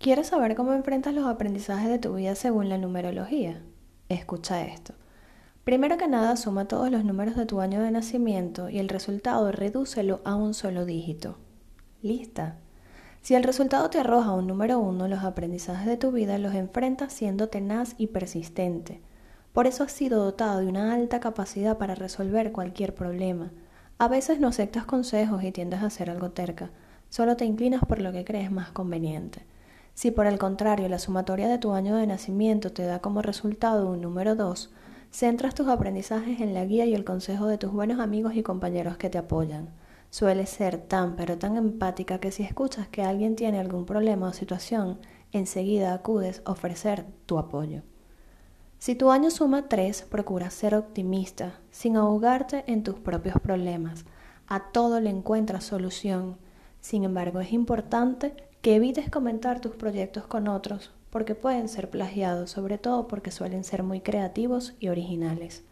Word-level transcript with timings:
¿Quieres 0.00 0.28
saber 0.28 0.54
cómo 0.54 0.72
enfrentas 0.72 1.12
los 1.12 1.26
aprendizajes 1.26 1.90
de 1.90 1.98
tu 1.98 2.14
vida 2.14 2.34
según 2.34 2.70
la 2.70 2.78
numerología? 2.78 3.60
Escucha 4.08 4.64
esto. 4.64 4.94
Primero 5.62 5.98
que 5.98 6.08
nada, 6.08 6.36
suma 6.36 6.66
todos 6.66 6.90
los 6.90 7.04
números 7.04 7.36
de 7.36 7.44
tu 7.44 7.60
año 7.60 7.82
de 7.82 7.90
nacimiento 7.90 8.70
y 8.70 8.78
el 8.78 8.88
resultado 8.88 9.52
redúcelo 9.52 10.22
a 10.24 10.36
un 10.36 10.54
solo 10.54 10.86
dígito. 10.86 11.36
¿Lista? 12.00 12.56
Si 13.20 13.34
el 13.34 13.42
resultado 13.42 13.90
te 13.90 13.98
arroja 13.98 14.32
un 14.32 14.46
número 14.46 14.78
uno, 14.78 15.06
los 15.06 15.22
aprendizajes 15.22 15.86
de 15.86 15.98
tu 15.98 16.12
vida 16.12 16.38
los 16.38 16.54
enfrentas 16.54 17.12
siendo 17.12 17.50
tenaz 17.50 17.94
y 17.98 18.06
persistente. 18.06 19.02
Por 19.52 19.66
eso 19.66 19.84
has 19.84 19.92
sido 19.92 20.24
dotado 20.24 20.60
de 20.60 20.66
una 20.66 20.94
alta 20.94 21.20
capacidad 21.20 21.76
para 21.76 21.94
resolver 21.94 22.52
cualquier 22.52 22.94
problema. 22.94 23.50
A 23.98 24.08
veces 24.08 24.40
no 24.40 24.48
aceptas 24.48 24.86
consejos 24.86 25.44
y 25.44 25.52
tiendes 25.52 25.82
a 25.82 25.90
ser 25.90 26.08
algo 26.08 26.30
terca, 26.30 26.70
solo 27.10 27.36
te 27.36 27.44
inclinas 27.44 27.82
por 27.86 28.00
lo 28.00 28.12
que 28.12 28.24
crees 28.24 28.50
más 28.50 28.70
conveniente. 28.70 29.44
Si 29.94 30.10
por 30.10 30.26
el 30.26 30.38
contrario 30.38 30.88
la 30.88 30.98
sumatoria 30.98 31.48
de 31.48 31.58
tu 31.58 31.72
año 31.72 31.96
de 31.96 32.06
nacimiento 32.06 32.72
te 32.72 32.84
da 32.84 33.00
como 33.00 33.22
resultado 33.22 33.90
un 33.90 34.00
número 34.00 34.34
2, 34.34 34.70
centras 35.10 35.54
tus 35.54 35.68
aprendizajes 35.68 36.40
en 36.40 36.54
la 36.54 36.64
guía 36.64 36.86
y 36.86 36.94
el 36.94 37.04
consejo 37.04 37.46
de 37.46 37.58
tus 37.58 37.72
buenos 37.72 38.00
amigos 38.00 38.34
y 38.34 38.42
compañeros 38.42 38.96
que 38.96 39.10
te 39.10 39.18
apoyan. 39.18 39.70
Suele 40.10 40.46
ser 40.46 40.78
tan 40.78 41.14
pero 41.14 41.38
tan 41.38 41.56
empática 41.56 42.18
que 42.18 42.32
si 42.32 42.42
escuchas 42.42 42.88
que 42.88 43.02
alguien 43.02 43.36
tiene 43.36 43.60
algún 43.60 43.86
problema 43.86 44.28
o 44.28 44.32
situación, 44.32 44.98
enseguida 45.32 45.94
acudes 45.94 46.42
a 46.44 46.52
ofrecer 46.52 47.06
tu 47.26 47.38
apoyo. 47.38 47.82
Si 48.78 48.94
tu 48.94 49.10
año 49.10 49.30
suma 49.30 49.68
3, 49.68 50.06
procura 50.10 50.50
ser 50.50 50.74
optimista, 50.74 51.60
sin 51.70 51.96
ahogarte 51.96 52.64
en 52.66 52.82
tus 52.82 52.98
propios 52.98 53.36
problemas. 53.40 54.06
A 54.46 54.72
todo 54.72 55.00
le 55.00 55.10
encuentras 55.10 55.64
solución. 55.64 56.38
Sin 56.80 57.04
embargo, 57.04 57.40
es 57.40 57.52
importante 57.52 58.34
que 58.62 58.76
evites 58.76 59.10
comentar 59.10 59.60
tus 59.60 59.76
proyectos 59.76 60.26
con 60.26 60.48
otros, 60.48 60.92
porque 61.10 61.34
pueden 61.34 61.68
ser 61.68 61.90
plagiados, 61.90 62.50
sobre 62.50 62.78
todo 62.78 63.08
porque 63.08 63.30
suelen 63.30 63.64
ser 63.64 63.82
muy 63.82 64.00
creativos 64.00 64.74
y 64.80 64.88
originales. 64.88 65.64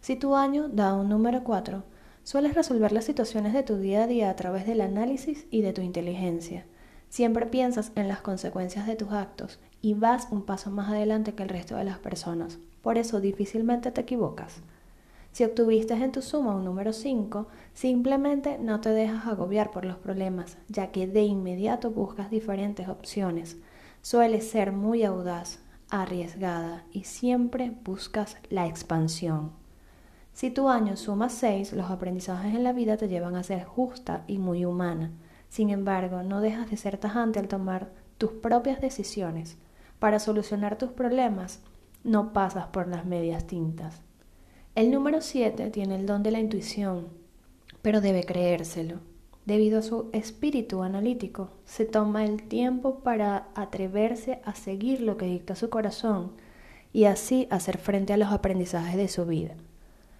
Si 0.00 0.16
tu 0.16 0.36
año 0.36 0.68
da 0.68 0.94
un 0.94 1.08
número 1.08 1.42
4, 1.44 1.82
Sueles 2.28 2.52
resolver 2.52 2.92
las 2.92 3.06
situaciones 3.06 3.54
de 3.54 3.62
tu 3.62 3.78
día 3.78 4.02
a 4.02 4.06
día 4.06 4.28
a 4.28 4.36
través 4.36 4.66
del 4.66 4.82
análisis 4.82 5.46
y 5.50 5.62
de 5.62 5.72
tu 5.72 5.80
inteligencia. 5.80 6.66
Siempre 7.08 7.46
piensas 7.46 7.90
en 7.94 8.06
las 8.06 8.20
consecuencias 8.20 8.86
de 8.86 8.96
tus 8.96 9.12
actos 9.12 9.58
y 9.80 9.94
vas 9.94 10.28
un 10.30 10.42
paso 10.42 10.70
más 10.70 10.90
adelante 10.90 11.32
que 11.32 11.42
el 11.42 11.48
resto 11.48 11.76
de 11.76 11.84
las 11.84 11.98
personas. 11.98 12.58
Por 12.82 12.98
eso 12.98 13.22
difícilmente 13.22 13.92
te 13.92 14.02
equivocas. 14.02 14.60
Si 15.38 15.44
obtuviste 15.44 15.94
en 15.94 16.10
tu 16.10 16.20
suma 16.20 16.56
un 16.56 16.64
número 16.64 16.92
5, 16.92 17.46
simplemente 17.72 18.58
no 18.58 18.80
te 18.80 18.90
dejas 18.90 19.28
agobiar 19.28 19.70
por 19.70 19.84
los 19.84 19.96
problemas, 19.96 20.58
ya 20.66 20.90
que 20.90 21.06
de 21.06 21.22
inmediato 21.22 21.92
buscas 21.92 22.28
diferentes 22.28 22.88
opciones. 22.88 23.56
Sueles 24.02 24.50
ser 24.50 24.72
muy 24.72 25.04
audaz, 25.04 25.60
arriesgada 25.90 26.86
y 26.90 27.04
siempre 27.04 27.72
buscas 27.84 28.36
la 28.50 28.66
expansión. 28.66 29.52
Si 30.32 30.50
tu 30.50 30.68
año 30.68 30.96
suma 30.96 31.28
6, 31.28 31.72
los 31.72 31.88
aprendizajes 31.88 32.52
en 32.52 32.64
la 32.64 32.72
vida 32.72 32.96
te 32.96 33.06
llevan 33.06 33.36
a 33.36 33.44
ser 33.44 33.62
justa 33.62 34.24
y 34.26 34.38
muy 34.38 34.64
humana. 34.64 35.12
Sin 35.48 35.70
embargo, 35.70 36.24
no 36.24 36.40
dejas 36.40 36.68
de 36.68 36.76
ser 36.76 36.98
tajante 36.98 37.38
al 37.38 37.46
tomar 37.46 37.92
tus 38.18 38.32
propias 38.32 38.80
decisiones. 38.80 39.56
Para 40.00 40.18
solucionar 40.18 40.78
tus 40.78 40.90
problemas, 40.90 41.60
no 42.02 42.32
pasas 42.32 42.66
por 42.66 42.88
las 42.88 43.06
medias 43.06 43.46
tintas. 43.46 44.02
El 44.78 44.92
número 44.92 45.22
7 45.22 45.70
tiene 45.70 45.96
el 45.96 46.06
don 46.06 46.22
de 46.22 46.30
la 46.30 46.38
intuición, 46.38 47.08
pero 47.82 48.00
debe 48.00 48.22
creérselo. 48.22 49.00
Debido 49.44 49.80
a 49.80 49.82
su 49.82 50.08
espíritu 50.12 50.84
analítico, 50.84 51.50
se 51.64 51.84
toma 51.84 52.24
el 52.24 52.44
tiempo 52.44 53.00
para 53.00 53.48
atreverse 53.56 54.40
a 54.44 54.54
seguir 54.54 55.00
lo 55.00 55.16
que 55.16 55.26
dicta 55.26 55.56
su 55.56 55.68
corazón 55.68 56.30
y 56.92 57.06
así 57.06 57.48
hacer 57.50 57.76
frente 57.76 58.12
a 58.12 58.16
los 58.16 58.28
aprendizajes 58.28 58.96
de 58.96 59.08
su 59.08 59.26
vida. 59.26 59.56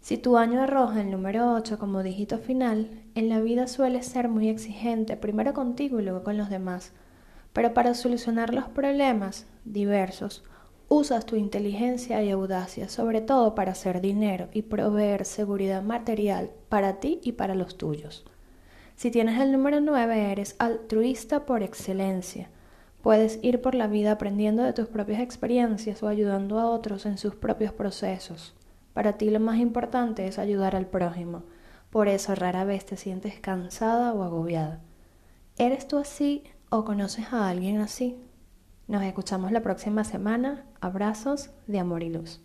Si 0.00 0.18
tu 0.18 0.36
año 0.36 0.60
arroja 0.60 1.00
el 1.00 1.12
número 1.12 1.54
8 1.54 1.78
como 1.78 2.02
dígito 2.02 2.38
final, 2.38 3.04
en 3.14 3.28
la 3.28 3.40
vida 3.40 3.68
suele 3.68 4.02
ser 4.02 4.28
muy 4.28 4.48
exigente, 4.48 5.16
primero 5.16 5.54
contigo 5.54 6.00
y 6.00 6.02
luego 6.02 6.24
con 6.24 6.36
los 6.36 6.50
demás. 6.50 6.90
Pero 7.52 7.72
para 7.72 7.94
solucionar 7.94 8.52
los 8.52 8.66
problemas 8.66 9.46
diversos, 9.64 10.42
usas 10.90 11.24
tu 11.24 11.36
inteligencia 11.36 12.20
y 12.20 12.30
audacia, 12.30 12.88
sobre 12.88 13.20
todo 13.20 13.54
para 13.54 13.72
hacer 13.72 14.00
dinero 14.00 14.48
y 14.52 14.62
proveer 14.62 15.24
seguridad 15.24 15.84
material 15.84 16.50
para 16.68 16.98
ti 16.98 17.20
y 17.22 17.32
para 17.32 17.54
los 17.54 17.78
tuyos. 17.78 18.26
Si 18.96 19.12
tienes 19.12 19.40
el 19.40 19.52
número 19.52 19.80
9, 19.80 20.32
eres 20.32 20.56
altruista 20.58 21.46
por 21.46 21.62
excelencia. 21.62 22.50
Puedes 23.02 23.38
ir 23.40 23.62
por 23.62 23.76
la 23.76 23.86
vida 23.86 24.10
aprendiendo 24.10 24.64
de 24.64 24.72
tus 24.72 24.88
propias 24.88 25.20
experiencias 25.20 26.02
o 26.02 26.08
ayudando 26.08 26.58
a 26.58 26.68
otros 26.68 27.06
en 27.06 27.18
sus 27.18 27.36
propios 27.36 27.72
procesos. 27.72 28.56
Para 28.92 29.16
ti 29.16 29.30
lo 29.30 29.38
más 29.38 29.58
importante 29.58 30.26
es 30.26 30.40
ayudar 30.40 30.74
al 30.74 30.86
prójimo. 30.86 31.44
Por 31.90 32.08
eso 32.08 32.34
rara 32.34 32.64
vez 32.64 32.84
te 32.84 32.96
sientes 32.96 33.38
cansada 33.38 34.12
o 34.12 34.24
agobiada. 34.24 34.80
¿Eres 35.56 35.86
tú 35.86 35.98
así 35.98 36.42
o 36.68 36.84
conoces 36.84 37.32
a 37.32 37.48
alguien 37.48 37.80
así? 37.80 38.18
Nos 38.90 39.04
escuchamos 39.04 39.52
la 39.52 39.60
próxima 39.60 40.02
semana. 40.02 40.64
Abrazos 40.80 41.50
de 41.68 41.78
amor 41.78 42.02
y 42.02 42.10
luz. 42.10 42.40